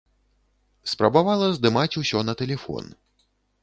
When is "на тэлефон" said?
2.31-2.95